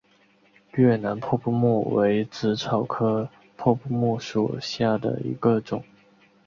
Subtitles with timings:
[0.73, 5.83] 越南破布木为紫草科破布木属下的一个种。